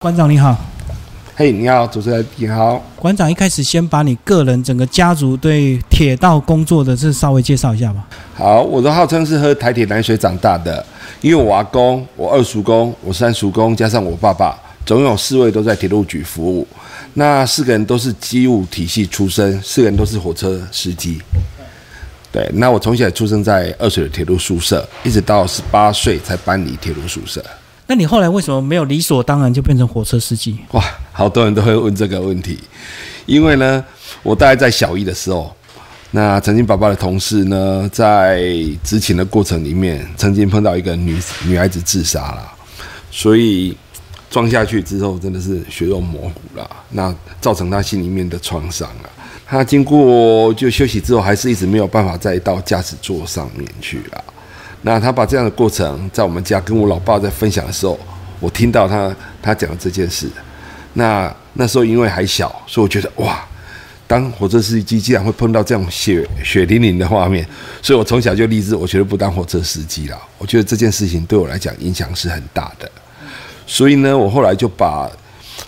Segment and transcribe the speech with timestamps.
[0.00, 0.56] 馆长你好，
[1.34, 2.80] 嘿，你好，主持人你好。
[2.94, 8.06] 馆长一开始先把你个人整个家族对铁道工作的这稍微介绍一下吧。
[8.32, 10.86] 好，我都号称是喝台铁奶水长大的，
[11.20, 14.56] 因为我阿公、我二叔公、我三叔公加上我爸爸，
[14.86, 16.64] 总有四位都在铁路局服务。
[17.14, 21.20] 那四个人都是机务体系出身，四个人都是火车司机。
[22.30, 27.44] 对，那我从小出生在二水的铁路宿舍，一直到十八岁才搬离铁路宿舍。
[27.90, 30.58] 那你后来为什么没有理所当然就变成火车司机？
[30.72, 32.58] 哇，好多人都会问这个问题，
[33.24, 33.82] 因为呢，
[34.22, 35.50] 我大概在小一的时候，
[36.10, 38.42] 那曾经爸爸的同事呢，在
[38.84, 42.52] 执勤的过程里面，曾经碰到一个女女孩子自杀了，
[43.10, 43.74] 所以
[44.28, 49.08] 撞下去之后，真的是血肉模糊了，那造成他心里面的创伤啊。
[49.46, 54.24] 他经过就休息之后，还是一直没有办法再到驾驶座上面去了。
[54.82, 57.98] 那他把这样的过程在我们家跟我老爸在分享的时候，
[58.40, 60.28] 我听到他他讲的这件事。
[60.94, 63.44] 那那时候因为还小，所以我觉得哇，
[64.06, 67.46] 当火车司机竟然会碰到这样血血淋淋的画面，
[67.82, 70.18] 所以我从小就立志，我绝对不当火车司机了。
[70.38, 72.90] 我觉得这件事情对我来讲影响是很大的。
[73.66, 75.10] 所以呢，我后来就把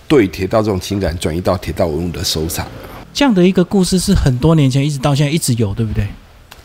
[0.09, 2.67] 对铁道这种情感转移到铁道文物的收藏。
[3.13, 6.07] 这样的一个故事是很多年前一直到现在一直有，对不对？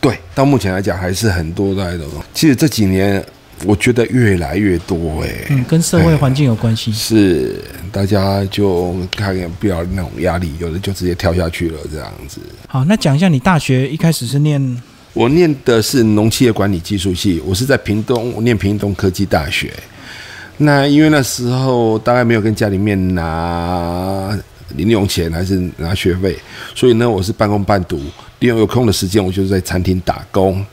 [0.06, 2.04] 对，到目前来讲还是很多在的。
[2.32, 3.20] 其实这几年
[3.64, 6.92] 我觉得越来越多哎，嗯，跟社会环境有关系。
[6.92, 12.40] 是，大家就看不要那种压力，有的就直接跳下去了这样子。
[12.68, 14.80] 好，那讲一下你大学一开始是念，
[15.12, 19.72] 我念的是农企业管理技术系，我是在屏东，我念屏东科技大学。
[20.58, 24.38] 那因为那时候大概没有跟家里面拿
[24.76, 26.38] 零用钱，还是拿学费，
[26.76, 28.00] 所以呢，我是半工半读。
[28.40, 30.64] 利用有空的时间，我就在餐厅打工。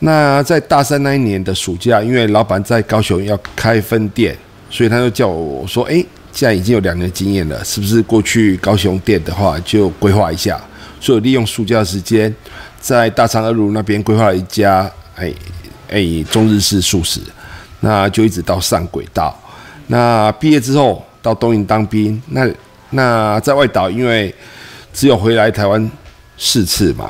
[0.00, 4.36] 那在大三那一年的暑假，因为老板在高雄要开分店，
[4.70, 5.94] 所以他就叫我说：“哎，
[6.32, 10.58] 现在已经有两年经验了，是不是过去高雄店的话就规划一下？”
[11.00, 12.34] 所以利用暑假时间，
[12.80, 15.32] 在大昌二路那边规划了一家哎
[15.90, 17.20] 哎中日式素食，
[17.80, 19.38] 那就一直到上轨道。
[19.86, 22.48] 那毕业之后到东营当兵，那
[22.90, 24.34] 那在外岛，因为
[24.94, 25.90] 只有回来台湾。
[26.42, 27.08] 四次嘛，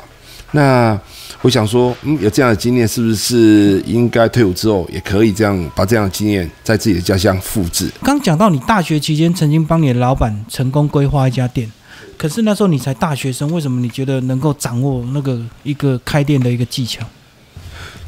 [0.51, 0.99] 那
[1.41, 7.89] 我想说，嗯，有这样的经验，是不是应该退伍之后也可以这样把这样的经验在自己的家乡复制？
[8.03, 11.71] 刚讲到你大学期间曾经帮你的老板成功规划一家店，
[12.17, 17.01] 可是那时候你才大学生，为什么你觉得能够掌握那个一个开店的一个技巧？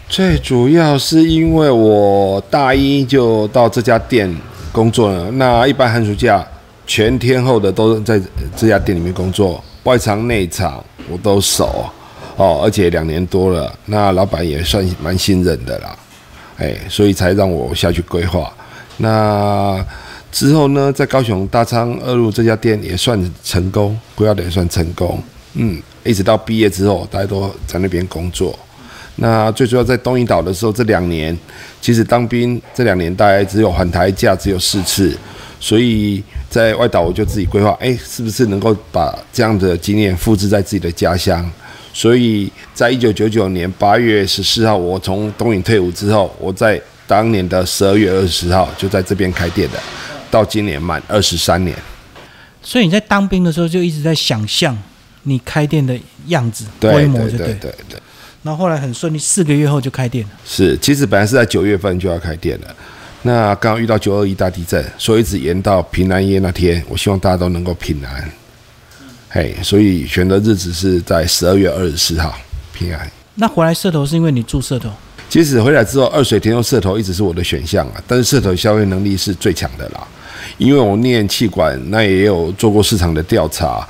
[0.09, 4.31] 最主要是因为我大一就到这家店
[4.71, 6.45] 工作了，那一般寒暑假
[6.85, 8.21] 全天候的都在
[8.55, 10.83] 这家店里面工作，外场内场。
[11.09, 11.85] 我都熟
[12.37, 15.93] 哦，而且两年多了，那老板也算蛮信任的啦，
[16.57, 18.49] 哎，所以才让我下去规划。
[18.95, 19.85] 那
[20.31, 25.21] 之后呢，在高雄大昌二路这家店也算成功，规划的也算成功。
[25.55, 28.57] 嗯，一直到毕业之后，大家都在那边工作。
[29.17, 31.37] 那最主要在东引岛的时候，这两年
[31.81, 35.13] 其实当兵这两年大概只有还台假只有四次。
[35.59, 41.51] 所以在外岛，我就自己规划，哎，是不是能够把这样的经验复制在自己的家乡？
[41.91, 49.79] 所以在一九九九年八月十四号，我从东影退伍之后，我在当年的十二月二十号就在这边开店的，
[50.29, 51.75] 到今年满二十三年。
[52.61, 54.77] 所以你在当兵的时候就一直在想象
[55.23, 57.99] 你开店的样子、规模，就对对对。
[58.43, 60.31] 然后后来很顺利，四个月后就开店了。
[60.45, 62.75] 是，其实本来是在九月份就要开店了。
[63.25, 66.83] 那刚好遇到九二一大地震，所以一直延到平安夜那天。
[66.89, 68.29] 我希望大家都能够平安。
[69.29, 72.37] 嘿，所以选的日子是在十二月二十四号，
[72.73, 73.09] 平安。
[73.35, 74.89] 那回来社头是因为你住社头？
[75.29, 78.03] 其实回来之后，二水田用社头一直是我的选项啊。
[78.05, 80.05] 但是社头消费能力是最强的啦，
[80.57, 83.87] 因为我念气管，那也有做过市场的调查。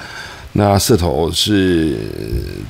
[0.51, 1.97] 那社头是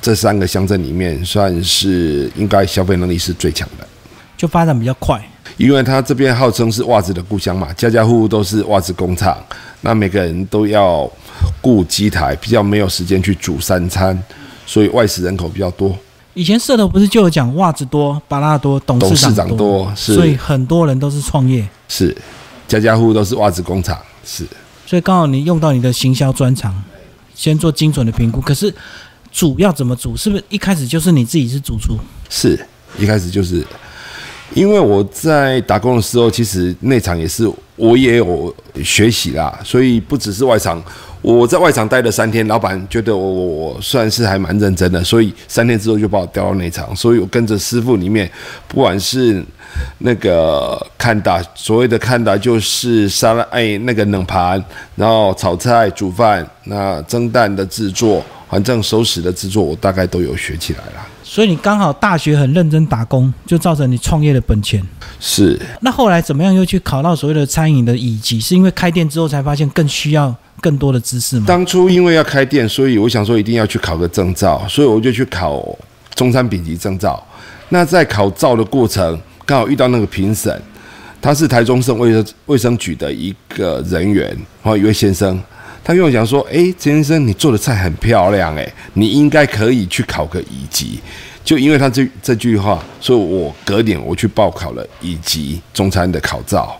[0.00, 3.86] 这三个乡镇里面算是应该消费能力是最强的，
[4.38, 5.22] 就发展比较快。
[5.56, 9.38] 因为他这边号称是袜子的故乡嘛，家家户户都是袜子工厂，
[9.82, 11.08] 那每个人都要
[11.60, 14.20] 雇机台，比较没有时间去煮三餐，
[14.66, 15.96] 所以外食人口比较多。
[16.34, 21.64] 以前社头不是就有讲袜子多、巴拉多、董事长多，所以很多人都是创业。
[21.86, 22.16] 是，
[22.66, 23.96] 家家户户都是袜子工厂。
[24.24, 24.44] 是，
[24.84, 26.74] 所以刚好你用到你的行销专长，
[27.36, 28.40] 先做精准的评估。
[28.40, 28.74] 可是
[29.30, 30.16] 煮要怎么煮？
[30.16, 31.96] 是不是一开始就是你自己是主厨？
[32.28, 32.58] 是
[32.98, 33.64] 一开始就是。
[34.52, 38.54] 因为我在打工的时候，其实内场也是我也有
[38.84, 40.80] 学习啦，所以不只是外场，
[41.22, 48.30] 我在外场待了三天，老板觉得我我我算是还蛮认真的，所以三天之后就把我调到内场，所以我跟着师傅里面，
[48.68, 49.42] 不管是
[49.98, 54.62] 那个看打，所谓的看打就是沙拉哎那个冷盘，
[54.94, 61.03] 然后炒菜、煮饭，那蒸蛋的制作，反正熟食的制作，我大概都有学起来了。
[61.34, 64.80] 所以你刚好大学很认真打工，就造成你创业的本钱。
[65.18, 68.38] 是，那后来怎么样又去考到所谓的餐饮的乙级？
[68.38, 71.44] 是因为开店之后才发现更需要更多的知识吗？
[71.48, 75.76] 当初因为要开店，所以我想说一定要去考个证照，所以我就去考
[76.14, 77.20] 中餐丙级证照。
[77.70, 80.62] 那在考照的过程，刚好遇到那个评审，
[81.20, 84.28] 他是台中省卫生卫生局的一个人员，
[84.62, 85.42] 然后一位先生，
[85.84, 90.98] 他跟我讲说：“诶，陈先生，你做的菜很漂亮，诶，你应该可以去考个乙级。”
[91.44, 96.74] 就因为他这这句话，所以我隔年我去报考了乙级中餐的考照。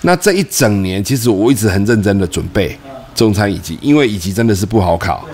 [0.00, 2.74] 那这一整年，其实我一直很认真的准备
[3.14, 5.28] 中餐乙级，因为乙级真的是不好考。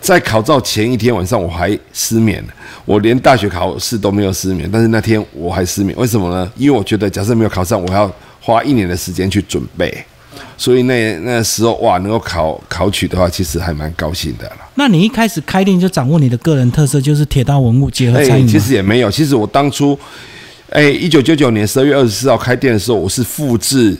[0.00, 2.44] 在考照前一天晚上，我还失眠，
[2.84, 6.52] 我连大学考试都没有失眠，但是那天我还失眠，为什么呢？
[6.56, 10.04] 因为我觉得假设没有考上，我要花一年的时间去准备。
[10.56, 14.56] 所以那那时候哇，能够考考取的话，其实还蛮高兴的了。
[14.74, 18.46] 那你一开始开店就掌握你的个人特色，就是铁道文物结合餐饮。
[18.46, 19.98] 其实也没有，其实我当初，
[20.70, 23.96] 哎，一九九九年十二月二十四号开店的时候，我是复制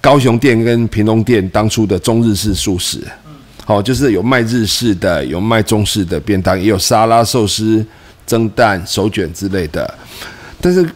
[0.00, 3.00] 高雄店跟屏东店当初的中日式素食。
[3.64, 7.84] 好，就是有卖日式的，有卖中式的便当，也有沙拉、寿司、
[8.26, 9.92] 蒸蛋、手卷之类的。
[10.60, 10.86] 但是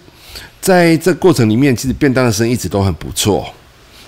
[0.61, 3.47] 在这过程里面，其实便当的生意一直都很不错。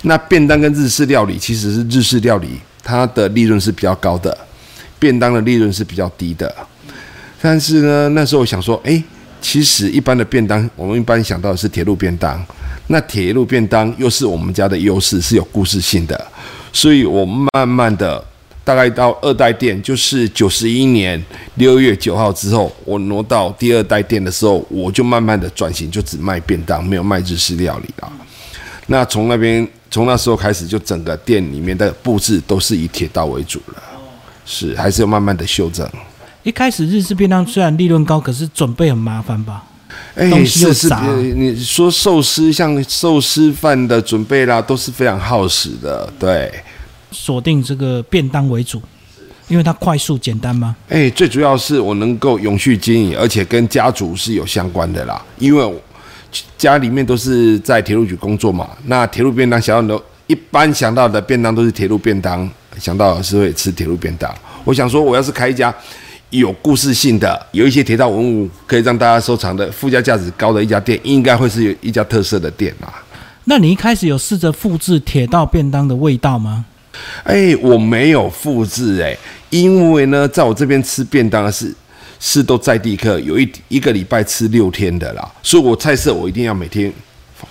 [0.03, 4.37] 那便当跟日式料理其实是日式料理，它的利润是比较高的，
[4.99, 6.55] 便当的利润是比较低的。
[7.43, 9.03] 但是呢，那时候我想说，哎，
[9.43, 12.43] 其实一般的便当，我们一般想到的是铁路便当，
[12.87, 16.27] 那铁路便当又是我们家的优势，是有故事性的，
[16.73, 18.25] 所以我慢慢的，
[18.65, 21.23] 大概到二代店，就是九十一年
[21.57, 28.11] 六月九号之后，我挪到第二代店的时候，我就慢慢的转型，就只卖便当，没有卖日式料理了。
[28.87, 29.69] 那从那边。
[29.91, 33.83] 从那时候开始，就整个店里面的布置都是以铁道为主了，
[34.47, 35.89] 是还是要慢慢的修正。
[36.45, 39.65] 一开始日式便当虽然利润高，可是准备很麻烦吧？
[40.15, 40.89] 哎，是是，
[41.35, 46.09] 你说寿司像寿司饭的准备啦，都是非常耗时的。
[46.19, 46.53] 对，
[47.11, 48.81] 锁定这个便当为主，
[49.49, 50.77] 因为它快速简单吗？
[50.89, 55.83] 哎，最主要是我能够永续经营，而且跟家族是有相关的啦，因为。
[56.57, 62.49] 家里面都是在铁路局工作嘛，那铁路便当想到的，一般想到的便当都是铁路便当，
[62.79, 64.33] 想到是会吃铁路便当。
[64.65, 65.75] 我想说，我要是开一家
[66.31, 73.03] 有故事性的，有一些铁道文物可以让大家收藏的，附加价值高的一家店，应该会是有一家特色的店啊。
[73.45, 76.65] 那你一开始有试着复制铁道便当的味道吗？
[77.25, 79.17] 哎，我没有复制哎，
[79.49, 81.75] 因为呢，在我这边吃便当的是。
[82.21, 86.93] 是都在地客，有一一个礼拜吃六天的啦，所以我菜色我一定要每天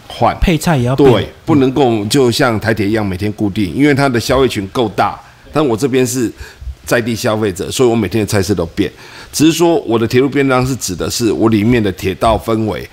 [0.07, 5.19] 换，配菜也要对，不能够就像台铁一样每天固定，因为它的消费群够大。
[5.51, 6.31] 但我这边是
[6.85, 8.91] 在地消费者，所以我每天的菜色都变。
[9.33, 12.87] 只是说我的铁路便当是指的是我里面的铁道氛围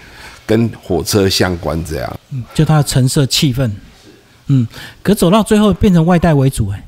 [0.46, 2.20] 跟火车相关这样，
[2.54, 3.70] 就它的橙色气氛，
[4.46, 4.66] 嗯，
[5.02, 6.82] 可走到最后变成外带为主哎。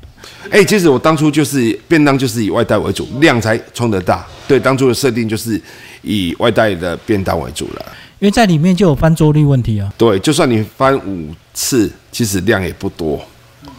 [0.49, 4.25] 哎，其实我当初就是便当，就是以外带为主，量才冲得大。
[4.47, 5.61] 对，当初的设定就是
[6.01, 7.85] 以外带的便当为主了。
[8.19, 9.93] 因为在里面就有翻桌率问题啊。
[9.97, 13.21] 对，就算你翻五次，其实量也不多。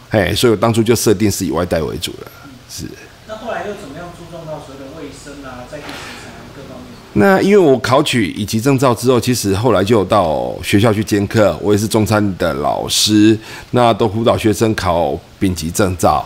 [0.09, 2.31] 哎，所以我当初就设定是以外带为主了。
[2.69, 2.85] 是。
[3.27, 6.91] 那后来又怎么样注重到所谓的卫生啊，在地食材各方面？
[7.13, 13.37] 那因为我考取乙级证照之后，其实后来就到学校去兼课，我也是中餐的老师，
[13.71, 16.25] 那都辅导学生考丙级证照。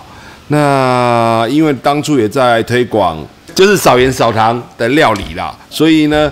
[0.50, 3.18] 那因为当初也在推广，
[3.56, 6.32] 就是少盐少糖的料理啦，所以呢，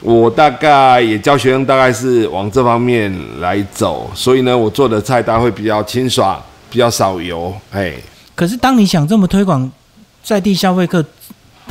[0.00, 7.92] 我大概也教学生大概是往这方面来走，所以呢，我做的菜单会比较清爽，比较少油，哎。
[8.34, 9.70] 可是当你想这么推广
[10.24, 11.04] 在地消费客。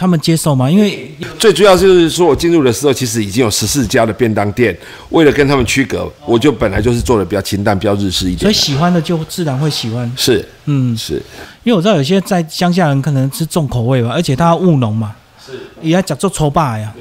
[0.01, 0.67] 他们接受吗？
[0.67, 4.75] 因为最主要就是说我进入的时候，其实已经有十四家的便当店。
[5.09, 8.39] 为了跟他们区隔，我就本来就是做的比较清淡、比较日式一点。
[8.39, 10.11] 所以喜欢的就自然会喜欢。
[10.17, 11.21] 是，嗯，是。
[11.63, 15.13] 因为我知道有些在乡下人可能吃重口味吧，而且他务农嘛，
[15.45, 15.51] 是
[15.83, 16.91] 也要讲做粗霸呀。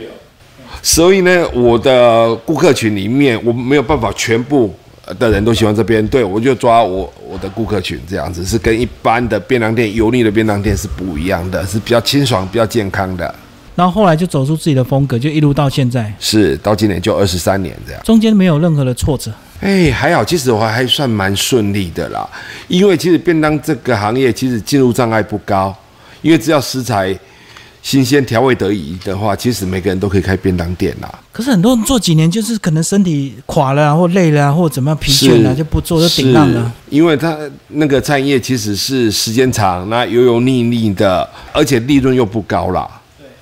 [0.83, 4.75] 所以呢，我的顾客群里面，我没有办法全部。
[5.19, 13.35] 的人都喜欢这边，对我就抓我我的顾客群这样子，是跟一般的便当店、油腻的便当店是不一样的，是比较清爽、比较健康的。
[13.75, 22.29] 然后后来就走出自己的风格，就一路到现在，是到今年就二十三年这样，中间没有任何的挫折，哎，还好，其实我还算蛮顺利的啦。
[22.69, 25.75] 因为其实便当这个行业其实进入障碍不高，
[26.21, 27.17] 因为只要食材
[27.83, 31.13] 新鲜、调味得宜的话，其实每个人都可以开便当店啦。
[31.33, 36.73] 可是很多人做几年，就是可能身体垮了、啊，或累了、啊，或怎么样疲倦了、啊，就不做，就顶浪了。
[36.91, 42.87] 因为它那个餐饮业其实是时间长，那油油腻腻的，而且利润又不高啦。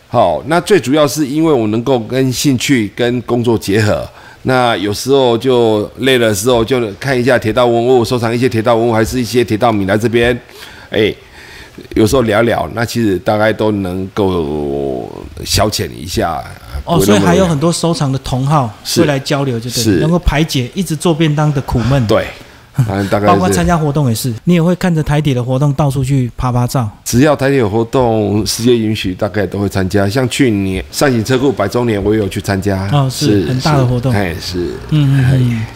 [0.09, 4.09] 好，那最主要是因为我能够跟兴趣跟工作结合。
[4.43, 10.41] 那有时候就累的时候，就看一下铁道文物，收藏一些铁道文物，还是一些铁道米来这边，
[10.91, 11.13] 哎，
[11.99, 15.11] 有时候聊聊，那其实大概都能够
[15.45, 16.41] 消遣一下。
[16.85, 22.25] 哦，所以还有很多收藏的同好是会来交流，就对是，能够排解一直做便当的苦闷。，对，
[23.27, 26.89] 包括参加活动也是，你也会看着台底的活动到处去拍拍照。
[27.05, 30.09] 只要台铁有活动，时间允许，大概都会参加。
[30.09, 32.89] 像去年上行车库百周年，我也有去参加。
[32.93, 35.67] 哦是很大的活动哎，是，嗯嗯嗯，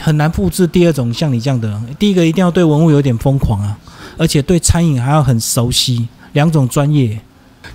[0.00, 1.68] 很难复制第二种像你这样的。
[1.98, 3.76] 第一个一定要对文物有点疯狂啊，
[4.16, 7.18] 而且对餐饮还要很熟悉，两种专业。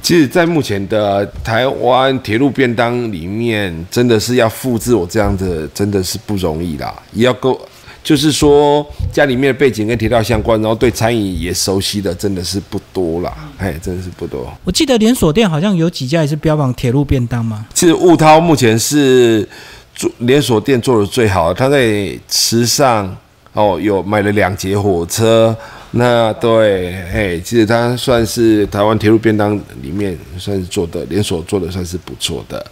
[0.02, 6.94] 其实，在目前的台湾铁路便当里面，真的是要复制我这样的，真的是不容易啦。
[7.14, 7.60] 也要够，
[8.04, 13.34] 就是说家里面的背景跟铁道相关，然后对餐饮也熟悉的，真的是不多啦。
[13.58, 14.54] 哎，真的是不多。
[14.64, 17.66] 我记得连锁店好像有几家也是标榜铁路便当嘛。
[17.74, 19.48] 其实雾涛目前是
[19.96, 23.16] 做连锁店做的最好的，他在池上
[23.54, 25.56] 哦有买了两节火车，
[25.98, 32.66] 那对，哎，其实它算是台湾铁路便当里面算是做的连锁做的算是不错的。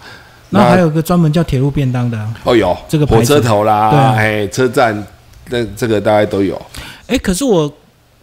[0.50, 2.34] 然后还有一个专门叫铁路便当的啊。
[2.44, 5.05] 哦有这个火车头啦，对啊哎车站，
[5.50, 6.62] 那这个大概都有。
[7.08, 7.72] 哎，可是我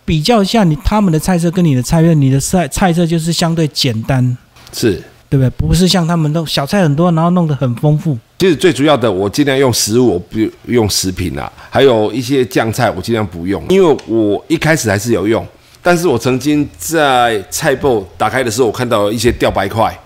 [0.05, 4.37] 比较一下你他们的菜色跟你的菜色，你的菜菜色就是相对简单，
[4.73, 5.51] 是，对不对？
[5.51, 8.17] 不是像他们弄小菜很多，然后弄得很丰富。
[8.43, 15.47] 其实最主要的，我尽量用食物，我不用食品啦，还有一些酱菜，我尽量不用，因为我一开始还是有用，
[15.81, 19.97] 但是我曾经在菜包打开的时候，我看到一些掉白块，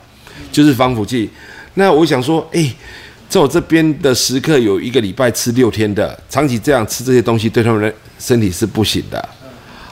[0.52, 1.31] 就是防腐剂。
[1.73, 2.71] 那我想说，哎、
[3.26, 9.26] 在我这边的食客有一个礼拜吃六天的，长期这样吃这些东西，对他们的身体是不行的，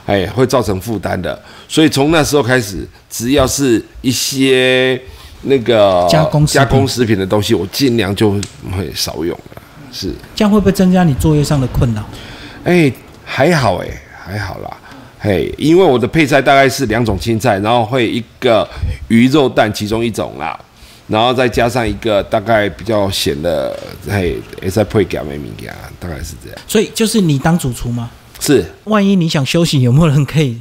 [0.05, 1.41] 哎，会造成负担的。
[1.67, 5.01] 所以从那时候开始，只要是一些
[5.45, 8.31] 那个加工食品加工食品的东西，我尽量就
[8.75, 9.61] 会少用了。
[9.91, 12.03] 是，这样会不会增加你作业上的困扰？
[12.65, 12.91] 哎，
[13.23, 13.87] 还好哎，
[14.25, 14.77] 还好啦。
[15.19, 18.67] 嘿，因为我的配菜大概是两种青菜，然后会一个
[19.07, 20.59] 鱼肉蛋其中一种啦，
[21.07, 23.75] 然后再加上一个大概比较咸的，
[24.07, 25.67] 嘿，也在配给没米给
[25.99, 26.59] 大概是这样。
[26.67, 28.09] 所以就是你当主厨吗？
[28.39, 30.59] 是，万一你想休息，有没有人可以？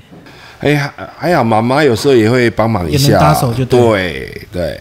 [0.60, 4.80] 哎呀还好，妈妈有时候也会帮忙一下，也能搭手就对对对。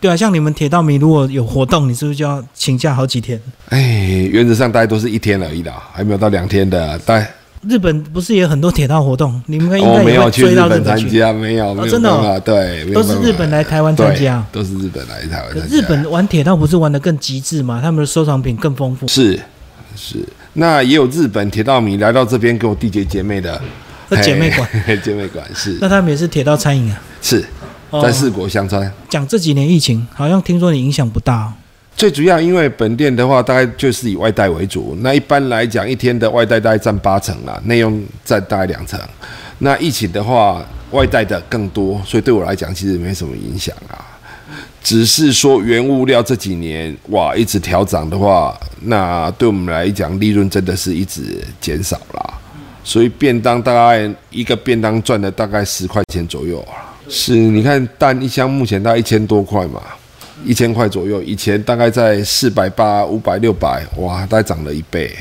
[0.00, 3.38] 对啊，像你们铁道迷如果有活动，你是不是就要请假好几天？
[3.68, 6.98] 哎，原则上大概都是一天而已啦，还没有到两天的。
[7.04, 7.26] 但
[7.68, 9.38] 日本不是也有很多铁道活动？
[9.44, 14.42] 你们应我该没有去日本本参加，没有，没有真的哦对，都是日本来台湾参加。
[14.50, 15.76] 都是日本来台湾参加。
[15.76, 17.80] 日本玩铁道不是玩的更极致吗？
[17.82, 19.06] 他们的收藏品更丰富。
[19.06, 19.38] 是
[19.94, 23.60] 是，那也有日本铁道迷来到这边给我缔结姐妹的
[24.10, 27.00] 那 姐妹馆，嘿姐妹馆是那他们也是铁道餐饮啊。
[27.22, 27.42] 是
[27.90, 28.92] 哦在四国相川。
[29.08, 31.52] 讲这几年疫情，好像听说你影响不大、哦。
[31.96, 34.96] 最主要因为本店的话，大概就是以外带为主。
[35.00, 38.98] 那一般来讲，一天的外带大概占八成啦，内用占大概两成。
[39.58, 44.00] 那疫情的话，外带的更多，所以对我来讲其实没什么影响啊。
[44.82, 52.39] 只是说原物料这几年哇一直调涨的话，那对我们来讲利润真的是一直减少啦。
[52.82, 56.96] 所以便当大概一个便当赚了大概十块钱左右啊。
[57.08, 59.82] 是，你看蛋一箱目前大概一千多块嘛，
[60.44, 65.14] 一千块左右，以前大概在四百八、五百、六百，哇，大概涨了一倍。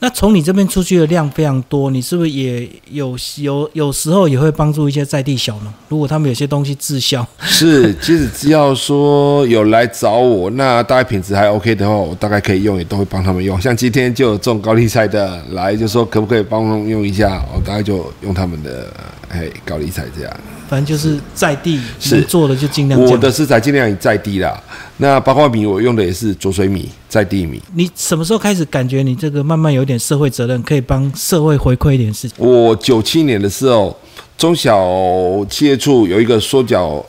[0.00, 5.72] 那从你这边出去的量非常多，你是不是也有有有时候也会帮助一些在地小农？
[5.88, 13.58] 如果他们有些东西滞销，是，其实只要说有来找我，那大概品质还 OK 的话，我大概可以用，也都会帮他们用。
[13.58, 18.92] 像今天就有种高丽菜的来，就说可不可以帮忙用一下，我大概就用他们的
[19.30, 20.36] 哎高丽菜这样。
[20.68, 23.00] 反正就是在地是能做的就尽量。
[23.00, 24.60] 我的食材尽量以在地啦，
[24.98, 27.60] 那八卦米我用的也是浊水米，在地米。
[27.74, 32.36] 你什么时候开始感觉你这个慢慢有点社会责任，可以帮社会回馈一点事情？
[32.38, 33.96] 我九七年的时候，
[34.38, 37.04] 中小企业处有一个缩脚，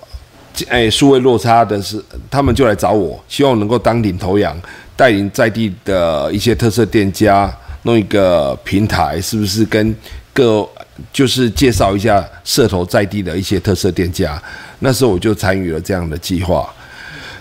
[0.68, 4.60] 哎，数位落差的是，他们就来找我，希望能够当领头羊，
[4.96, 9.96] 带领在地的一些特色店家弄一个平台，是不是跟
[10.34, 10.68] 各
[11.14, 14.42] 就是介绍一下社头在地的一些特色店家？
[14.80, 16.68] 那时候我就参与了这样的计划。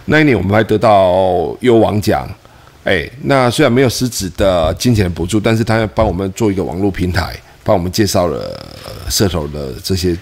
[0.07, 2.29] 那一年我们还得到优王奖。
[2.85, 8.63] 哎，那虽然没有实质的金钱补助，但是他要帮我们做一个网络平台，帮我们介绍了
[9.09, 10.15] 社头的这些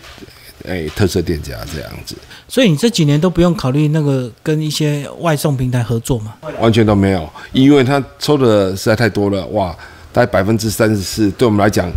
[0.69, 2.15] 哎特色店家这样子，
[2.47, 6.35] 所以你这几年都不用考虑那个跟一些外送平台合作嘛？
[6.61, 9.77] 完全都没有，因为他抽的实在太多了，哇，
[10.13, 11.91] 大概百分之三十四，对我们来讲，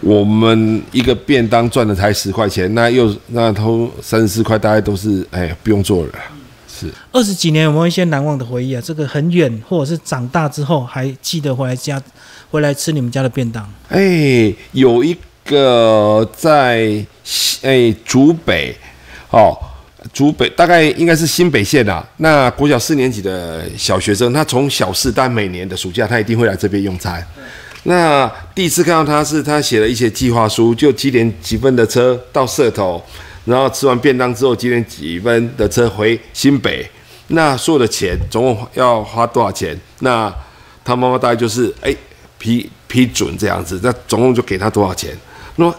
[0.00, 6.12] 我们一个便当赚的才十块钱，那又那偷三十四块，大概都是哎不用做了。
[6.74, 8.82] 是二十几年有没有一些难忘的回忆啊？
[8.82, 12.02] 这个很远，或者是长大之后还记得回来家，
[12.50, 13.70] 回来吃你们家的便当？
[13.88, 15.14] 哎，有一
[15.44, 17.04] 个在
[17.60, 18.74] 哎竹北，
[19.30, 19.54] 哦，
[20.14, 22.02] 竹北大概应该是新北县啊。
[22.16, 27.22] 那国小四年级的小学生，他从小四但每年的暑假，他一定会来这边用餐。
[27.84, 33.02] 那第一次看到他是他写了一些计划书，就几点几分的车到社头。
[33.44, 36.88] 然后吃完便当之后，几点几分的车回新北？
[37.28, 39.78] 那所有的钱总共要花多少钱？
[40.00, 40.32] 那
[40.84, 41.94] 他妈妈大概就是哎
[42.38, 45.16] 批批准这样子，那总共就给他多少钱？
[45.56, 45.72] 那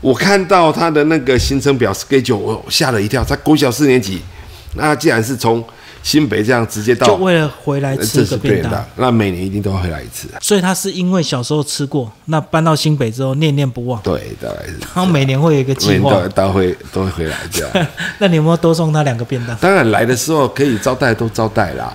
[0.00, 3.24] 我看到他的那个行程表 schedule，我吓了一跳。
[3.24, 4.20] 他国小四年级，
[4.74, 5.64] 那既然是从
[6.02, 10.28] 新北这样直接到，就为了回来吃个便当，那每年一定都要回来一次。
[10.40, 14.00] 所以他是因为小时候吃过，那搬到新北之后念念不忘。
[14.02, 14.78] 对，大概是。
[14.80, 17.86] 然后每年会有一个计划，都会都会回来这样。
[18.18, 19.54] 那你有没有多送他两个便当？
[19.56, 21.92] 当然来的时候可以招待都招待啦。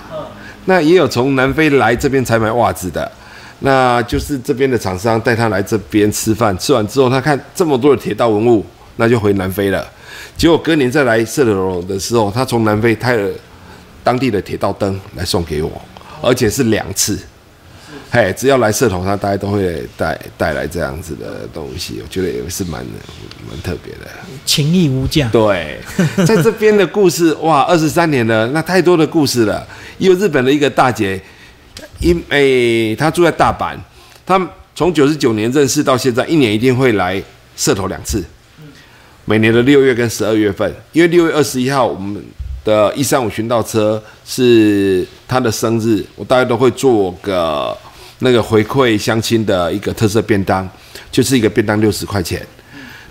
[0.65, 3.11] 那也有从南非来这边才买袜子的，
[3.59, 8.63] 那就是这边的厂商带他来这边吃饭，吃完之后他看这么多的铁道文物，
[8.97, 9.83] 那就回南非了。
[10.37, 13.29] 结果隔年再来色头的时候，他从南非泰了。
[14.03, 15.81] 当地的铁道灯来送给我，
[16.21, 17.19] 而且是两次。
[18.11, 22.85] 嘿，只要来社头，他大家都会带带来这样子的东西，我觉得也是蛮
[23.49, 24.01] 蛮特别的，
[24.45, 25.27] 情义无价。
[25.31, 25.79] 对，
[26.23, 29.65] 在这边的故事，哇，二十三年了，那太多的故事了。
[29.97, 31.19] 有日本的一个大姐，
[31.99, 33.75] 因诶，她住在大阪，
[34.25, 34.39] 她
[34.75, 37.19] 从九十九年认识到现在，一年一定会来
[37.57, 38.23] 社头两次，
[39.25, 42.23] 每年的六月跟十二月份，因为六月二十一号我们。
[42.63, 47.77] 的一三五巡道车是他的生日，我大概都会做个
[48.19, 50.67] 那个回馈相亲的一个特色便当，
[51.11, 52.45] 就是一个便当六十块钱。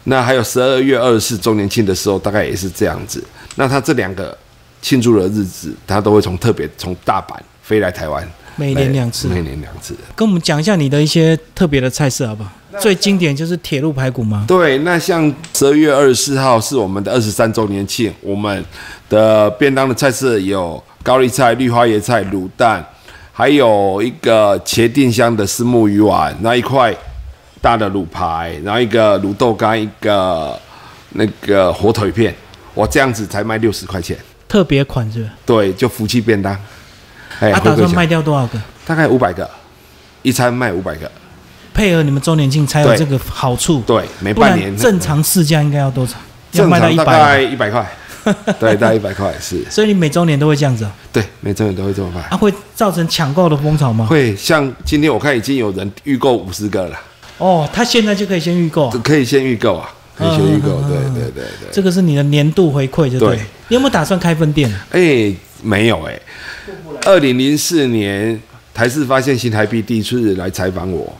[0.04, 3.22] 那还有十二月二十四周年庆的时候，大概也是这样子。
[3.54, 4.36] 那他这两个
[4.80, 9.94] 庆祝的日子，他都会从特别从大阪飞来台湾，每年两次，每年两次。
[10.16, 12.50] 跟我们讲一下你的一些特别的菜色，好不好？
[12.80, 14.44] 最经典就是铁路排骨吗？
[14.48, 18.64] 对，那像十二月二十四号是我们的二十三周年庆，我们
[19.08, 22.84] 的便当的菜色有高丽菜、绿花椰菜、卤蛋，
[23.32, 26.94] 还有一个茄定香的丝木鱼丸，那一块
[27.60, 30.58] 大的卤排，然后一个卤豆干，一个
[31.10, 32.34] 那个火腿片，
[32.74, 34.16] 我这样子才卖六十块钱，
[34.48, 35.28] 特别款是？
[35.44, 36.56] 对，就福气便当。
[37.40, 38.60] 哎，打算卖掉多少个？
[38.86, 39.48] 大概五百个，
[40.22, 41.10] 一餐卖五百个。
[41.74, 43.82] 配合你们周年庆才有这个好处。
[43.86, 46.14] 对，每半年正常市价应该要多少？
[46.52, 47.86] 要卖到一百，一百块。
[48.60, 49.64] 对，大概一百块是。
[49.68, 50.92] 所以你每周年都会这样子啊？
[51.12, 52.20] 对，每周年都会这么卖。
[52.30, 54.06] 啊，会造成抢购的风潮吗？
[54.06, 56.96] 会，像今天我看已经有人预购五十个了。
[57.38, 58.88] 哦，他现在就可以先预购。
[59.02, 60.80] 可以先预购啊，可以先预购。
[60.82, 61.68] 对对对对。
[61.72, 63.36] 这个是你的年度回馈，就对。
[63.66, 64.72] 你有没有打算开分店？
[64.90, 66.16] 哎，没有哎。
[67.06, 68.40] 二零零四年
[68.72, 71.12] 台视发现新台币第一次来采访我。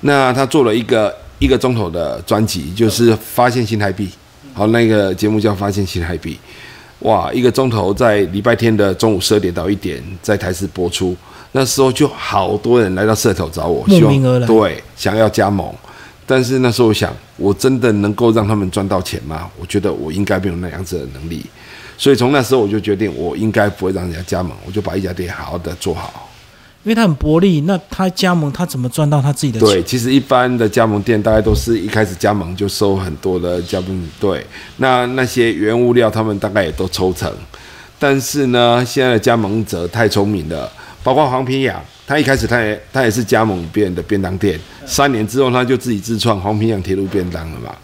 [0.00, 4.08] 那他做了一个一个钟头的专辑，就是发现新台币。
[4.54, 6.38] 好，那个节目叫发现新台币。
[7.00, 11.14] 哇，一个钟头在礼拜天的中午十二点到一点在台视播出。
[11.52, 15.72] 那时候就好多人来到社头找我，慕名而来，对，想要加盟。
[16.26, 19.48] 但是那时候我想，我真的能够让他们赚到钱吗？
[19.58, 21.44] 我觉得我应该没有那样子的能力。
[21.96, 26.25] 所以从那时候我就决定，我应该不会让人家加盟，我就把一家店好好的做好。
[26.86, 29.68] 因为他很薄利，那他加盟他怎么赚到他自己的钱？
[29.68, 34.46] 对，其实一般的加盟店大概都是一开始加盟就收很多的加盟对，
[34.76, 37.28] 那那些原物料他们大概也都抽成。
[37.98, 40.70] 但是呢，现在的加盟者太聪明了，
[41.02, 47.74] 包括黄平阳，他一开始他也他也是加盟别人的便当店，三年之后他就自己自创黄平阳铁路便当了嘛。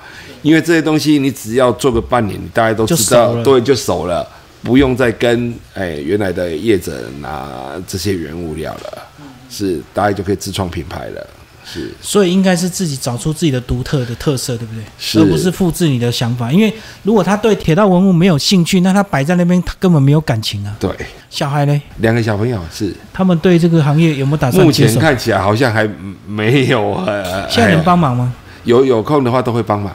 [0.42, 4.24] 因为这些东西你只要做个半年，你大概都知道，对，就熟了。
[4.62, 9.02] 不用再跟哎原来的业者拿这些原物料了，
[9.50, 11.26] 是大家就可以自创品牌了，
[11.64, 11.92] 是。
[12.00, 14.82] 所以应该是自己找出自己的独特的特色，对不对？
[14.98, 15.18] 是。
[15.18, 16.72] 而不是复制你的想法，因为
[17.02, 20.76] 如果他对铁道文物没有兴趣，那他摆在那边，他根本没有感情啊。
[20.78, 20.90] 对。
[21.28, 21.82] 小孩呢？
[21.98, 22.94] 两个小朋友是。
[23.12, 24.64] 他们对这个行业有没有打算？
[24.64, 25.88] 目前看起来好像还
[26.26, 27.06] 没有啊。
[27.48, 28.32] 现在能帮忙吗？
[28.64, 29.92] 有有空的话都会帮忙，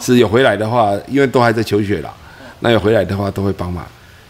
[0.00, 2.10] 是有回来的话，因为都还在求学啦，
[2.60, 3.84] 那有回来的话都会帮忙。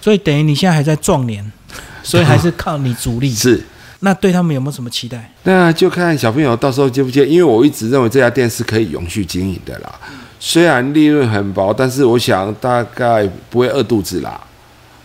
[0.07, 1.45] 所以等于你现在还在壮年，
[2.01, 3.35] 所以还是靠你主力。
[3.35, 3.61] 是，
[3.99, 5.33] 那对他们有没有什么期待？
[5.43, 9.93] 那就看小朋友到时候接不接，因为我一直认为这家店是可以永续经营的啦。
[10.39, 14.41] 虽然利润很薄，但是我想大概不会饿肚子啦。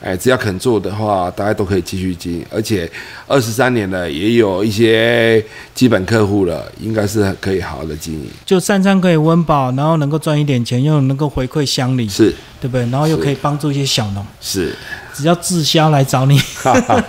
[0.04, 2.90] 哎，只要肯做的话，大家都可以继续经营，而且
[3.28, 5.44] 二十三年了，也有一些
[5.76, 8.26] 基本客户了，应该是可以好好的经营。
[8.44, 12.82] 就三餐可以温饱，然后能够赚一点钱，又能够回馈乡里，是对不对？
[12.90, 14.76] 然后又可以帮助一些小农，是，
[15.14, 16.42] 只要滞销来找你，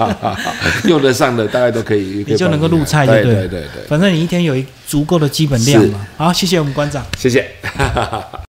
[0.84, 6.06] 用得上的大概都可以，你就能够入菜，对对对对对，反正你一天有一足够的基本量嘛。
[6.18, 7.50] 好，谢谢我们馆长，谢谢。